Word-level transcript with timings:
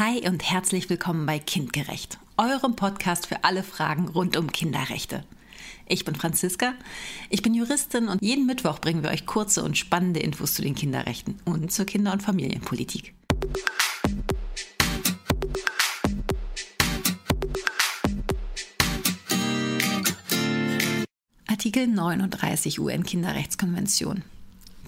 Hi 0.00 0.28
und 0.28 0.42
herzlich 0.42 0.90
willkommen 0.90 1.24
bei 1.24 1.38
Kindgerecht, 1.38 2.18
eurem 2.36 2.74
Podcast 2.74 3.28
für 3.28 3.44
alle 3.44 3.62
Fragen 3.62 4.08
rund 4.08 4.36
um 4.36 4.50
Kinderrechte. 4.50 5.22
Ich 5.86 6.04
bin 6.04 6.16
Franziska, 6.16 6.72
ich 7.30 7.42
bin 7.42 7.54
Juristin 7.54 8.08
und 8.08 8.20
jeden 8.20 8.44
Mittwoch 8.44 8.80
bringen 8.80 9.04
wir 9.04 9.10
euch 9.10 9.24
kurze 9.24 9.62
und 9.62 9.78
spannende 9.78 10.18
Infos 10.18 10.54
zu 10.54 10.62
den 10.62 10.74
Kinderrechten 10.74 11.38
und 11.44 11.70
zur 11.70 11.84
Kinder- 11.84 12.12
und 12.12 12.24
Familienpolitik. 12.24 13.14
Artikel 21.46 21.86
39 21.86 22.80
UN-Kinderrechtskonvention. 22.80 24.24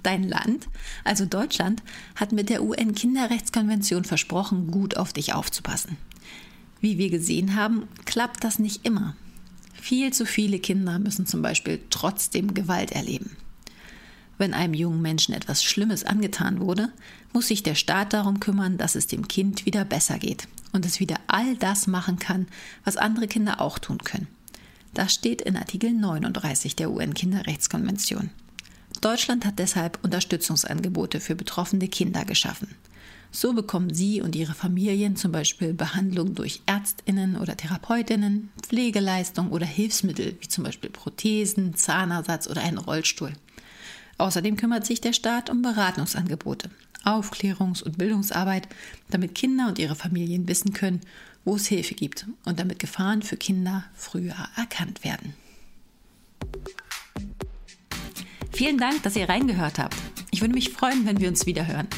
Dein 0.07 0.23
Land, 0.23 0.69
also 1.03 1.27
Deutschland, 1.27 1.83
hat 2.15 2.31
mit 2.31 2.49
der 2.49 2.63
UN-Kinderrechtskonvention 2.63 4.05
versprochen, 4.05 4.71
gut 4.71 4.97
auf 4.97 5.13
dich 5.13 5.35
aufzupassen. 5.35 5.97
Wie 6.81 6.97
wir 6.97 7.11
gesehen 7.11 7.57
haben, 7.57 7.89
klappt 8.05 8.45
das 8.45 8.61
nicht 8.61 8.87
immer. 8.87 9.17
Viel 9.75 10.13
zu 10.13 10.25
viele 10.25 10.61
Kinder 10.61 11.01
müssen 11.01 11.27
zum 11.27 11.43
Beispiel 11.43 11.81
trotzdem 11.91 12.55
Gewalt 12.55 12.93
erleben. 12.93 13.37
Wenn 14.39 14.55
einem 14.55 14.75
jungen 14.75 15.03
Menschen 15.03 15.35
etwas 15.35 15.65
Schlimmes 15.65 16.05
angetan 16.05 16.61
wurde, 16.61 16.93
muss 17.33 17.49
sich 17.49 17.65
der 17.65 17.75
Staat 17.75 18.13
darum 18.13 18.39
kümmern, 18.39 18.79
dass 18.79 18.95
es 18.95 19.09
dem 19.09 19.27
Kind 19.27 19.67
wieder 19.67 19.85
besser 19.85 20.21
geht 20.21 20.47
und 20.71 20.87
es 20.87 21.01
wieder 21.01 21.17
all 21.27 21.57
das 21.57 21.89
machen 21.89 22.21
kann, 22.21 22.47
was 22.85 22.97
andere 22.97 23.27
Kinder 23.27 23.61
auch 23.61 23.81
tun 23.81 23.99
können. 23.99 24.29
Das 24.95 25.13
steht 25.13 25.43
in 25.43 25.57
Artikel 25.57 25.93
39 25.93 26.77
der 26.77 26.93
UN-Kinderrechtskonvention. 26.93 28.31
Deutschland 29.01 29.45
hat 29.45 29.59
deshalb 29.59 29.99
Unterstützungsangebote 30.03 31.21
für 31.21 31.35
betroffene 31.35 31.89
Kinder 31.89 32.25
geschaffen. 32.25 32.75
So 33.31 33.53
bekommen 33.53 33.93
Sie 33.93 34.23
und 34.23 34.35
Ihre 34.35 34.55
Familien 34.55 35.17
zum 35.17 35.33
Beispiel 35.33 35.75
Behandlung 35.75 36.35
durch 36.35 36.63
Ärztinnen 36.67 37.37
oder 37.37 37.57
Therapeutinnen, 37.57 38.51
Pflegeleistung 38.63 39.51
oder 39.51 39.67
Hilfsmittel 39.67 40.37
wie 40.41 40.49
zum 40.49 40.65
Beispiel 40.65 40.91
Prothesen, 40.91 41.75
Zahnersatz 41.75 42.49
oder 42.49 42.63
einen 42.63 42.79
Rollstuhl. 42.79 43.33
Außerdem 44.19 44.57
kümmert 44.57 44.87
sich 44.87 45.01
der 45.01 45.13
Staat 45.13 45.51
um 45.51 45.61
Beratungsangebote, 45.61 46.71
Aufklärungs- 47.05 47.83
und 47.83 47.99
Bildungsarbeit, 47.99 48.69
damit 49.11 49.35
Kinder 49.35 49.69
und 49.69 49.79
ihre 49.79 49.97
Familien 49.97 50.49
wissen 50.49 50.73
können, 50.73 51.03
wo 51.45 51.57
es 51.57 51.67
Hilfe 51.67 51.95
gibt 51.95 52.27
und 52.45 52.59
damit 52.59 52.79
Gefahren 52.79 53.23
für 53.23 53.37
Kinder 53.37 53.85
früher 53.95 54.35
erkannt 54.57 55.05
werden. 55.05 55.35
Vielen 58.57 58.79
Dank, 58.79 59.03
dass 59.03 59.17
ihr 59.17 59.29
reingehört 59.29 59.79
habt. 59.79 59.97
Ich 60.31 60.41
würde 60.41 60.55
mich 60.55 60.71
freuen, 60.71 61.05
wenn 61.05 61.21
wir 61.21 61.29
uns 61.29 61.45
wieder 61.45 61.67
hören. 61.67 61.89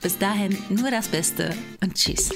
Bis 0.00 0.16
dahin 0.16 0.56
nur 0.70 0.90
das 0.90 1.08
Beste 1.08 1.54
und 1.82 1.94
tschüss. 1.94 2.30